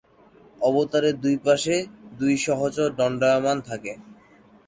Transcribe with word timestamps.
অবতারের 0.61 1.15
দুইপাশে 1.23 1.75
দুটি 2.17 2.37
সহচর 2.47 2.87
দণ্ডায়মান 2.99 3.57
থাকে। 3.69 3.93